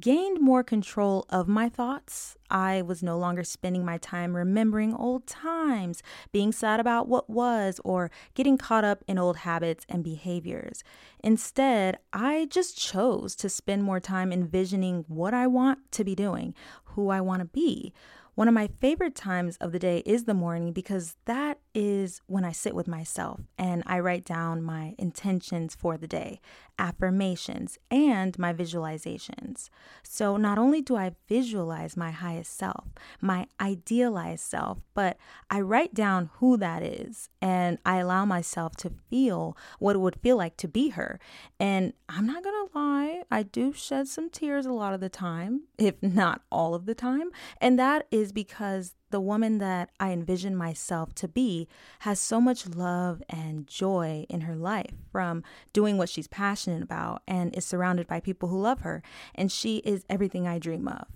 gained 0.00 0.40
more 0.40 0.62
control 0.62 1.24
of 1.30 1.48
my 1.48 1.68
thoughts. 1.68 2.36
I 2.50 2.82
was 2.82 3.02
no 3.02 3.18
longer 3.18 3.44
spending 3.44 3.84
my 3.84 3.98
time 3.98 4.36
remembering 4.36 4.94
old 4.94 5.26
times, 5.26 6.02
being 6.32 6.52
sad 6.52 6.80
about 6.80 7.08
what 7.08 7.30
was, 7.30 7.80
or 7.84 8.10
getting 8.34 8.58
caught 8.58 8.84
up 8.84 9.02
in 9.08 9.18
old 9.18 9.38
habits 9.38 9.86
and 9.88 10.04
behaviors. 10.04 10.84
Instead, 11.24 11.98
I 12.12 12.46
just 12.50 12.78
chose 12.78 13.34
to 13.36 13.48
spend 13.48 13.84
more 13.84 14.00
time 14.00 14.32
envisioning 14.32 15.04
what 15.08 15.34
I 15.34 15.46
want 15.46 15.90
to 15.92 16.04
be 16.04 16.14
doing, 16.14 16.54
who 16.84 17.08
I 17.08 17.20
want 17.20 17.40
to 17.40 17.46
be, 17.46 17.92
one 18.38 18.46
of 18.46 18.54
my 18.54 18.68
favorite 18.80 19.16
times 19.16 19.56
of 19.56 19.72
the 19.72 19.80
day 19.80 19.98
is 20.06 20.22
the 20.22 20.32
morning 20.32 20.72
because 20.72 21.16
that 21.24 21.58
is 21.74 22.20
when 22.26 22.44
I 22.44 22.52
sit 22.52 22.74
with 22.74 22.88
myself 22.88 23.40
and 23.56 23.82
I 23.86 24.00
write 24.00 24.24
down 24.24 24.62
my 24.62 24.94
intentions 24.98 25.74
for 25.74 25.96
the 25.96 26.08
day, 26.08 26.40
affirmations, 26.78 27.78
and 27.90 28.38
my 28.38 28.52
visualizations. 28.52 29.68
So 30.02 30.36
not 30.36 30.58
only 30.58 30.80
do 30.80 30.96
I 30.96 31.16
visualize 31.28 31.96
my 31.96 32.10
highest 32.10 32.56
self, 32.56 32.86
my 33.20 33.46
idealized 33.60 34.44
self, 34.44 34.78
but 34.94 35.16
I 35.50 35.60
write 35.60 35.94
down 35.94 36.30
who 36.34 36.56
that 36.56 36.82
is 36.82 37.28
and 37.40 37.78
I 37.84 37.98
allow 37.98 38.24
myself 38.24 38.76
to 38.76 38.92
feel 39.10 39.56
what 39.78 39.96
it 39.96 40.00
would 40.00 40.20
feel 40.20 40.36
like 40.36 40.56
to 40.58 40.68
be 40.68 40.90
her. 40.90 41.20
And 41.60 41.92
I'm 42.08 42.26
not 42.26 42.42
gonna 42.42 42.68
lie, 42.74 43.22
I 43.30 43.42
do 43.42 43.72
shed 43.72 44.08
some 44.08 44.30
tears 44.30 44.66
a 44.66 44.72
lot 44.72 44.94
of 44.94 45.00
the 45.00 45.08
time, 45.08 45.62
if 45.78 46.02
not 46.02 46.42
all 46.50 46.74
of 46.74 46.86
the 46.86 46.94
time. 46.94 47.30
And 47.60 47.78
that 47.78 48.06
is 48.10 48.32
because 48.32 48.94
the 49.10 49.20
woman 49.20 49.58
that 49.58 49.90
I 49.98 50.10
envision 50.12 50.54
myself 50.56 51.14
to 51.16 51.28
be 51.28 51.68
has 52.00 52.20
so 52.20 52.40
much 52.40 52.66
love 52.66 53.22
and 53.28 53.66
joy 53.66 54.26
in 54.28 54.42
her 54.42 54.56
life 54.56 54.92
from 55.10 55.42
doing 55.72 55.96
what 55.98 56.08
she's 56.08 56.28
passionate 56.28 56.82
about 56.82 57.22
and 57.26 57.54
is 57.56 57.64
surrounded 57.64 58.06
by 58.06 58.20
people 58.20 58.48
who 58.48 58.60
love 58.60 58.80
her. 58.80 59.02
And 59.34 59.50
she 59.50 59.78
is 59.78 60.04
everything 60.08 60.46
I 60.46 60.58
dream 60.58 60.88
of. 60.88 61.06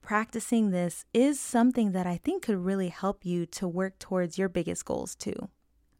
Practicing 0.00 0.70
this 0.70 1.04
is 1.14 1.38
something 1.38 1.92
that 1.92 2.06
I 2.06 2.16
think 2.16 2.44
could 2.44 2.64
really 2.64 2.88
help 2.88 3.24
you 3.24 3.46
to 3.46 3.68
work 3.68 3.98
towards 3.98 4.36
your 4.36 4.48
biggest 4.48 4.84
goals 4.84 5.14
too. 5.14 5.48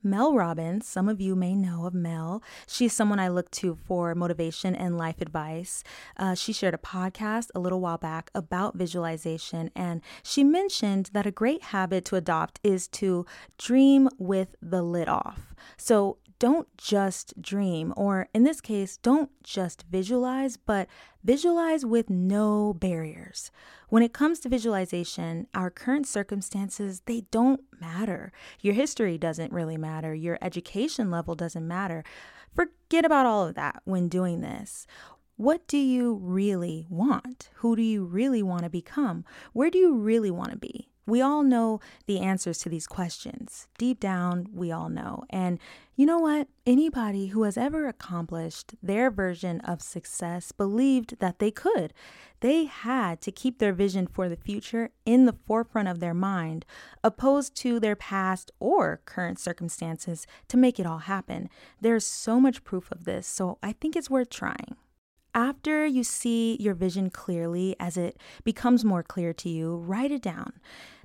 Mel 0.04 0.34
Robbins, 0.34 0.86
some 0.86 1.08
of 1.08 1.20
you 1.20 1.36
may 1.36 1.54
know 1.54 1.86
of 1.86 1.94
Mel. 1.94 2.42
She's 2.66 2.92
someone 2.92 3.20
I 3.20 3.28
look 3.28 3.50
to 3.52 3.76
for 3.76 4.14
motivation 4.14 4.74
and 4.74 4.98
life 4.98 5.20
advice. 5.20 5.84
Uh, 6.16 6.34
she 6.34 6.52
shared 6.52 6.74
a 6.74 6.78
podcast 6.78 7.50
a 7.54 7.60
little 7.60 7.80
while 7.80 7.98
back 7.98 8.30
about 8.34 8.76
visualization, 8.76 9.70
and 9.76 10.00
she 10.22 10.42
mentioned 10.42 11.10
that 11.12 11.26
a 11.26 11.30
great 11.30 11.62
habit 11.64 12.04
to 12.06 12.16
adopt 12.16 12.58
is 12.64 12.88
to 12.88 13.24
dream 13.58 14.08
with 14.18 14.56
the 14.60 14.82
lid 14.82 15.08
off. 15.08 15.54
So 15.76 16.18
don't 16.42 16.76
just 16.76 17.40
dream, 17.40 17.94
or 17.96 18.26
in 18.34 18.42
this 18.42 18.60
case, 18.60 18.96
don't 18.96 19.30
just 19.44 19.84
visualize, 19.88 20.56
but 20.56 20.88
visualize 21.22 21.86
with 21.86 22.10
no 22.10 22.74
barriers. 22.74 23.52
When 23.90 24.02
it 24.02 24.12
comes 24.12 24.40
to 24.40 24.48
visualization, 24.48 25.46
our 25.54 25.70
current 25.70 26.08
circumstances, 26.08 27.02
they 27.06 27.20
don't 27.30 27.60
matter. 27.80 28.32
Your 28.60 28.74
history 28.74 29.18
doesn't 29.18 29.52
really 29.52 29.76
matter. 29.76 30.14
Your 30.14 30.36
education 30.42 31.12
level 31.12 31.36
doesn't 31.36 31.68
matter. 31.68 32.02
Forget 32.52 33.04
about 33.04 33.24
all 33.24 33.46
of 33.46 33.54
that 33.54 33.80
when 33.84 34.08
doing 34.08 34.40
this. 34.40 34.84
What 35.36 35.68
do 35.68 35.78
you 35.78 36.14
really 36.14 36.88
want? 36.90 37.50
Who 37.58 37.76
do 37.76 37.82
you 37.82 38.04
really 38.04 38.42
want 38.42 38.64
to 38.64 38.68
become? 38.68 39.24
Where 39.52 39.70
do 39.70 39.78
you 39.78 39.94
really 39.94 40.32
want 40.32 40.50
to 40.50 40.58
be? 40.58 40.88
We 41.04 41.20
all 41.20 41.42
know 41.42 41.80
the 42.06 42.20
answers 42.20 42.58
to 42.58 42.68
these 42.68 42.86
questions. 42.86 43.66
Deep 43.76 43.98
down, 43.98 44.46
we 44.52 44.70
all 44.70 44.88
know. 44.88 45.24
And 45.30 45.58
you 45.96 46.06
know 46.06 46.18
what? 46.18 46.46
Anybody 46.64 47.28
who 47.28 47.42
has 47.42 47.56
ever 47.56 47.88
accomplished 47.88 48.74
their 48.80 49.10
version 49.10 49.60
of 49.62 49.82
success 49.82 50.52
believed 50.52 51.18
that 51.18 51.40
they 51.40 51.50
could. 51.50 51.92
They 52.40 52.64
had 52.64 53.20
to 53.22 53.32
keep 53.32 53.58
their 53.58 53.72
vision 53.72 54.06
for 54.06 54.28
the 54.28 54.36
future 54.36 54.90
in 55.04 55.26
the 55.26 55.36
forefront 55.46 55.88
of 55.88 55.98
their 55.98 56.14
mind, 56.14 56.64
opposed 57.02 57.56
to 57.56 57.80
their 57.80 57.96
past 57.96 58.52
or 58.60 59.00
current 59.04 59.40
circumstances 59.40 60.26
to 60.48 60.56
make 60.56 60.78
it 60.78 60.86
all 60.86 60.98
happen. 60.98 61.48
There's 61.80 62.06
so 62.06 62.38
much 62.38 62.64
proof 62.64 62.90
of 62.92 63.04
this, 63.04 63.26
so 63.26 63.58
I 63.62 63.72
think 63.72 63.96
it's 63.96 64.10
worth 64.10 64.30
trying. 64.30 64.76
After 65.34 65.86
you 65.86 66.04
see 66.04 66.58
your 66.60 66.74
vision 66.74 67.08
clearly, 67.08 67.74
as 67.80 67.96
it 67.96 68.18
becomes 68.44 68.84
more 68.84 69.02
clear 69.02 69.32
to 69.32 69.48
you, 69.48 69.76
write 69.76 70.10
it 70.10 70.20
down. 70.20 70.60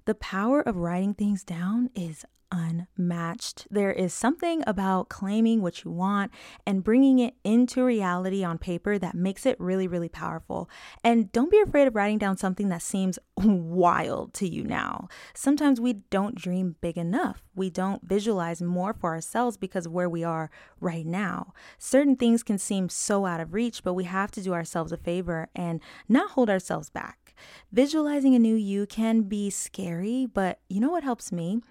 The 0.07 0.15
power 0.15 0.61
of 0.61 0.77
writing 0.77 1.13
things 1.13 1.43
down 1.43 1.89
is 1.93 2.23
unmatched. 2.49 3.67
There 3.69 3.91
is 3.91 4.13
something 4.13 4.63
about 4.65 5.09
claiming 5.09 5.61
what 5.61 5.83
you 5.83 5.91
want 5.91 6.31
and 6.65 6.81
bringing 6.81 7.19
it 7.19 7.33
into 7.43 7.83
reality 7.83 8.41
on 8.41 8.57
paper 8.57 8.97
that 8.97 9.15
makes 9.15 9.45
it 9.45 9.59
really, 9.59 9.85
really 9.85 10.07
powerful. 10.07 10.69
And 11.03 11.29
don't 11.33 11.51
be 11.51 11.59
afraid 11.59 11.89
of 11.89 11.95
writing 11.95 12.19
down 12.19 12.37
something 12.37 12.69
that 12.69 12.83
seems 12.83 13.19
wild 13.35 14.33
to 14.35 14.47
you 14.47 14.63
now. 14.63 15.09
Sometimes 15.33 15.81
we 15.81 15.91
don't 16.09 16.35
dream 16.35 16.77
big 16.79 16.97
enough. 16.97 17.43
We 17.53 17.69
don't 17.69 18.01
visualize 18.01 18.61
more 18.61 18.93
for 18.93 19.09
ourselves 19.09 19.57
because 19.57 19.87
of 19.87 19.91
where 19.91 20.07
we 20.07 20.23
are 20.23 20.49
right 20.79 21.05
now. 21.05 21.51
Certain 21.77 22.15
things 22.15 22.43
can 22.43 22.57
seem 22.57 22.87
so 22.87 23.25
out 23.25 23.41
of 23.41 23.53
reach, 23.53 23.83
but 23.83 23.93
we 23.93 24.05
have 24.05 24.31
to 24.31 24.41
do 24.41 24.53
ourselves 24.53 24.93
a 24.93 24.97
favor 24.97 25.49
and 25.53 25.81
not 26.07 26.31
hold 26.31 26.49
ourselves 26.49 26.89
back. 26.89 27.26
Visualizing 27.71 28.35
a 28.35 28.39
new 28.39 28.55
you 28.55 28.85
can 28.85 29.23
be 29.23 29.49
scary, 29.49 30.25
but 30.25 30.59
you 30.69 30.79
know 30.79 30.89
what 30.89 31.03
helps 31.03 31.31
me? 31.31 31.61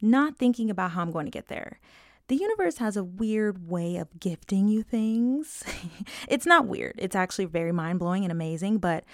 not 0.00 0.36
thinking 0.36 0.70
about 0.70 0.92
how 0.92 1.02
I'm 1.02 1.10
going 1.10 1.26
to 1.26 1.30
get 1.30 1.48
there. 1.48 1.78
The 2.28 2.36
universe 2.36 2.78
has 2.78 2.96
a 2.96 3.04
weird 3.04 3.68
way 3.68 3.96
of 3.96 4.08
gifting 4.18 4.68
you 4.68 4.82
things. 4.82 5.62
it's 6.28 6.46
not 6.46 6.66
weird, 6.66 6.94
it's 6.98 7.16
actually 7.16 7.44
very 7.44 7.72
mind 7.72 7.98
blowing 7.98 8.24
and 8.24 8.32
amazing, 8.32 8.78
but 8.78 9.04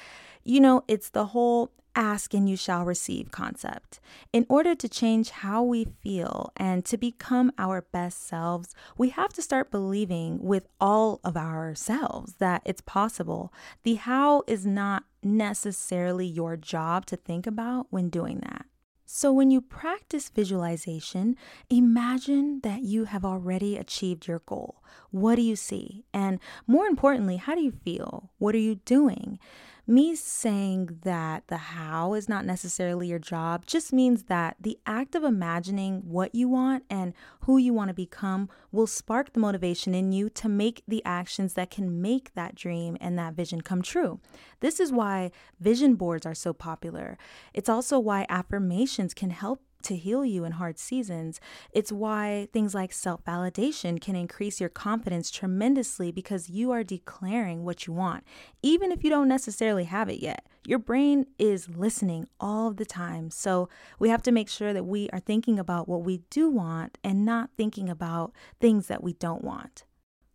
you 0.45 0.61
know, 0.61 0.83
it's 0.89 1.11
the 1.11 1.27
whole 1.27 1.71
ask 1.95 2.35
and 2.35 2.49
you 2.49 2.57
shall 2.57 2.85
receive 2.85 3.31
concept. 3.31 4.01
In 4.33 4.47
order 4.49 4.75
to 4.75 4.89
change 4.89 5.31
how 5.31 5.63
we 5.63 5.87
feel 6.03 6.53
and 6.57 6.85
to 6.87 6.97
become 6.97 7.53
our 7.59 7.83
best 7.83 8.27
selves, 8.27 8.75
we 8.97 9.11
have 9.11 9.33
to 9.35 9.43
start 9.43 9.71
believing 9.71 10.43
with 10.43 10.67
all 10.81 11.21
of 11.25 11.37
ourselves 11.37 12.35
that 12.39 12.63
it's 12.65 12.81
possible. 12.81 13.53
The 13.83 13.95
how 13.95 14.43
is 14.47 14.67
not 14.67 15.05
necessarily 15.23 16.27
your 16.27 16.57
job 16.57 17.07
to 17.07 17.17
think 17.17 17.47
about 17.47 17.87
when 17.91 18.09
doing 18.09 18.41
that. 18.41 18.67
So, 19.15 19.31
when 19.31 19.51
you 19.51 19.61
practice 19.61 20.31
visualization, 20.31 21.37
imagine 21.69 22.61
that 22.63 22.81
you 22.81 23.05
have 23.05 23.27
already 23.27 23.77
achieved 23.77 24.27
your 24.27 24.39
goal. 24.47 24.83
What 25.11 25.35
do 25.35 25.43
you 25.43 25.55
see? 25.55 26.07
And 26.15 26.41
more 26.67 26.87
importantly, 26.87 27.37
how 27.37 27.55
do 27.55 27.61
you 27.61 27.73
feel? 27.73 28.31
What 28.39 28.55
are 28.55 28.59
you 28.59 28.77
doing? 28.77 29.39
Me 29.85 30.15
saying 30.15 31.01
that 31.03 31.49
the 31.49 31.57
how 31.57 32.15
is 32.15 32.29
not 32.29 32.45
necessarily 32.45 33.09
your 33.09 33.19
job 33.19 33.67
just 33.67 33.93
means 33.93 34.25
that 34.25 34.57
the 34.61 34.79
act 34.87 35.17
of 35.17 35.25
imagining 35.25 36.03
what 36.07 36.33
you 36.37 36.49
want 36.49 36.85
and 36.89 37.13
who 37.41 37.59
you 37.59 37.75
want 37.75 37.89
to 37.89 37.95
become 37.95 38.49
will 38.71 38.87
spark 38.87 39.33
the 39.33 39.41
motivation 39.41 39.93
in 39.93 40.13
you 40.13 40.31
to 40.31 40.49
make 40.49 40.85
the 40.87 41.05
actions 41.05 41.55
that 41.55 41.71
can 41.71 42.01
make 42.01 42.33
that 42.35 42.55
dream 42.55 42.97
and 43.01 43.19
that 43.19 43.35
vision 43.35 43.61
come 43.61 43.83
true. 43.83 44.21
This 44.61 44.79
is 44.79 44.93
why 44.93 45.33
vision 45.59 45.97
boards 45.97 46.27
are 46.27 46.35
so 46.35 46.53
popular. 46.53 47.19
It's 47.53 47.69
also 47.69 47.99
why 47.99 48.25
affirmations 48.29 49.15
can 49.15 49.31
help 49.31 49.63
to 49.85 49.97
heal 49.97 50.25
you 50.25 50.45
in 50.45 50.53
hard 50.53 50.79
seasons. 50.79 51.41
It's 51.73 51.93
why 51.93 52.49
things 52.53 52.75
like 52.75 52.93
self 52.93 53.25
validation 53.25 54.01
can 54.01 54.17
increase 54.17 54.61
your 54.61 54.69
confidence 54.69 55.31
tremendously 55.31 56.13
because 56.13 56.51
you 56.51 56.71
are 56.73 56.85
declaring 56.85 57.65
what 57.65 57.87
you 57.87 57.93
want, 57.93 58.25
even 58.63 58.93
if 58.93 59.05
you 59.05 59.11
don't 59.11 59.29
necessarily 59.29 59.85
have 59.85 60.09
it 60.09 60.21
yet. 60.21 60.47
Your 60.65 60.79
brain 60.79 61.27
is 61.39 61.69
listening 61.69 62.29
all 62.39 62.71
the 62.73 62.85
time. 62.85 63.31
So 63.31 63.69
we 63.99 64.09
have 64.11 64.23
to 64.23 64.33
make 64.33 64.49
sure 64.49 64.73
that 64.73 64.85
we 64.85 65.09
are 65.11 65.19
thinking 65.19 65.59
about 65.59 65.89
what 65.89 66.05
we 66.05 66.19
do 66.31 66.49
want 66.49 66.99
and 67.03 67.25
not 67.25 67.51
thinking 67.57 67.89
about 67.89 68.33
things 68.61 68.87
that 68.87 69.03
we 69.03 69.15
don't 69.15 69.43
want. 69.43 69.85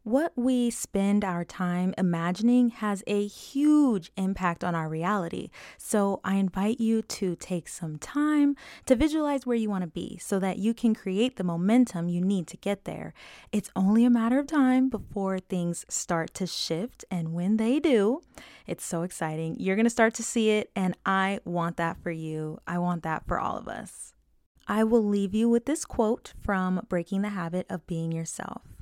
What 0.08 0.32
we 0.38 0.70
spend 0.70 1.26
our 1.26 1.44
time 1.44 1.94
imagining 1.98 2.70
has 2.70 3.04
a 3.08 3.28
huge 3.28 4.10
impact 4.16 4.64
on 4.64 4.74
our 4.74 4.88
reality. 4.88 5.50
So, 5.78 6.22
I 6.24 6.36
invite 6.36 6.80
you 6.80 7.02
to 7.02 7.36
take 7.36 7.68
some 7.68 7.98
time 7.98 8.56
to 8.86 8.96
visualize 8.96 9.46
where 9.46 9.58
you 9.58 9.70
want 9.70 9.82
to 9.82 9.90
be 9.90 10.18
so 10.20 10.40
that 10.40 10.60
you 10.60 10.74
can 10.74 10.96
create 10.96 11.36
the 11.36 11.44
momentum 11.44 12.08
you 12.08 12.22
need 12.22 12.48
to 12.48 12.56
get 12.56 12.86
there. 12.86 13.14
It's 13.52 13.70
only 13.76 14.06
a 14.06 14.10
matter 14.10 14.40
of 14.40 14.48
time 14.48 14.88
before 14.88 15.40
things 15.40 15.84
start 15.90 16.34
to 16.36 16.48
shift. 16.48 17.04
And 17.12 17.34
when 17.34 17.58
they 17.58 17.78
do, 17.82 18.22
it's 18.66 18.86
so 18.86 19.02
exciting. 19.02 19.58
You're 19.60 19.76
going 19.76 19.84
to 19.88 19.90
start 19.90 20.14
to 20.14 20.24
see 20.24 20.52
it. 20.52 20.72
And 20.74 20.96
I 21.06 21.42
want 21.44 21.76
that 21.76 22.02
for 22.02 22.12
you. 22.12 22.60
I 22.66 22.78
want 22.78 23.04
that 23.04 23.28
for 23.28 23.42
all 23.42 23.58
of 23.58 23.68
us. 23.68 24.14
I 24.70 24.86
will 24.86 25.04
leave 25.04 25.36
you 25.36 25.50
with 25.50 25.66
this 25.66 25.84
quote 25.84 26.34
from 26.42 26.86
Breaking 26.88 27.24
the 27.24 27.30
Habit 27.36 27.66
of 27.70 27.86
Being 27.88 28.14
Yourself. 28.14 28.77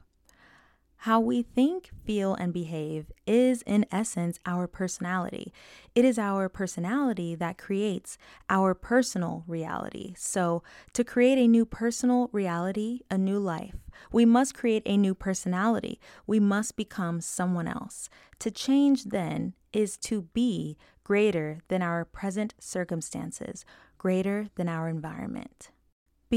How 0.99 1.19
we 1.19 1.43
think, 1.43 1.91
feel, 2.03 2.33
and 2.33 2.51
behave 2.51 3.11
is, 3.27 3.61
in 3.63 3.85
essence, 3.91 4.39
our 4.45 4.65
personality. 4.67 5.53
It 5.93 6.03
is 6.03 6.17
our 6.17 6.49
personality 6.49 7.35
that 7.35 7.57
creates 7.57 8.17
our 8.49 8.73
personal 8.73 9.43
reality. 9.47 10.13
So, 10.17 10.63
to 10.93 11.03
create 11.03 11.37
a 11.37 11.47
new 11.47 11.65
personal 11.65 12.29
reality, 12.31 13.01
a 13.11 13.17
new 13.17 13.37
life, 13.37 13.75
we 14.11 14.25
must 14.25 14.55
create 14.55 14.83
a 14.85 14.97
new 14.97 15.13
personality. 15.13 15.99
We 16.25 16.39
must 16.39 16.75
become 16.75 17.21
someone 17.21 17.67
else. 17.67 18.09
To 18.39 18.49
change, 18.49 19.05
then, 19.05 19.53
is 19.73 19.97
to 19.97 20.23
be 20.33 20.77
greater 21.03 21.59
than 21.67 21.81
our 21.81 22.03
present 22.03 22.55
circumstances, 22.59 23.63
greater 23.97 24.49
than 24.55 24.67
our 24.67 24.89
environment. 24.89 25.69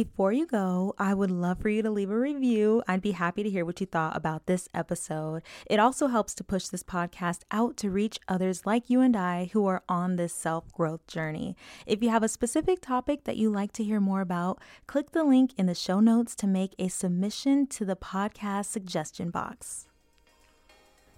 Before 0.05 0.33
you 0.33 0.47
go, 0.47 0.95
I 0.97 1.13
would 1.13 1.33
love 1.33 1.59
for 1.59 1.69
you 1.69 1.83
to 1.83 1.91
leave 1.91 2.13
a 2.13 2.17
review. 2.17 2.85
I'd 2.87 3.03
be 3.03 3.11
happy 3.11 3.43
to 3.43 3.51
hear 3.51 3.65
what 3.65 3.81
you 3.81 3.87
thought 3.87 4.17
about 4.17 4.47
this 4.47 4.69
episode. 4.73 5.43
It 5.67 5.81
also 5.81 6.07
helps 6.07 6.37
to 6.37 6.45
push 6.45 6.69
this 6.69 6.85
podcast 6.85 7.41
out 7.51 7.77
to 7.79 7.91
reach 7.91 8.21
others 8.29 8.65
like 8.65 8.89
you 8.89 9.01
and 9.01 9.17
I 9.17 9.51
who 9.53 9.67
are 9.67 9.83
on 9.89 10.15
this 10.15 10.33
self 10.33 10.71
growth 10.71 11.05
journey. 11.09 11.57
If 11.85 12.01
you 12.01 12.11
have 12.11 12.23
a 12.23 12.29
specific 12.29 12.81
topic 12.81 13.25
that 13.25 13.39
you'd 13.39 13.57
like 13.57 13.73
to 13.73 13.83
hear 13.83 13.99
more 13.99 14.21
about, 14.21 14.61
click 14.87 15.11
the 15.11 15.25
link 15.25 15.51
in 15.59 15.67
the 15.67 15.75
show 15.75 15.99
notes 15.99 16.37
to 16.37 16.47
make 16.47 16.77
a 16.79 16.87
submission 16.87 17.67
to 17.67 17.85
the 17.85 17.97
podcast 17.97 18.67
suggestion 18.67 19.31
box. 19.31 19.89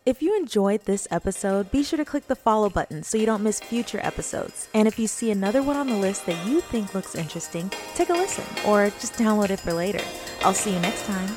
If 0.06 0.22
you 0.22 0.34
enjoyed 0.34 0.86
this 0.86 1.06
episode, 1.10 1.70
be 1.70 1.82
sure 1.82 1.98
to 1.98 2.06
click 2.06 2.26
the 2.26 2.34
follow 2.34 2.70
button 2.70 3.02
so 3.02 3.18
you 3.18 3.26
don't 3.26 3.42
miss 3.42 3.60
future 3.60 4.00
episodes. 4.02 4.66
And 4.72 4.88
if 4.88 4.98
you 4.98 5.06
see 5.06 5.30
another 5.30 5.62
one 5.62 5.76
on 5.76 5.88
the 5.88 5.96
list 5.96 6.24
that 6.24 6.46
you 6.46 6.62
think 6.62 6.94
looks 6.94 7.14
interesting, 7.14 7.70
take 7.94 8.08
a 8.08 8.14
listen 8.14 8.44
or 8.66 8.88
just 8.98 9.14
download 9.14 9.50
it 9.50 9.60
for 9.60 9.74
later. 9.74 10.00
I'll 10.42 10.54
see 10.54 10.72
you 10.72 10.80
next 10.80 11.04
time. 11.04 11.28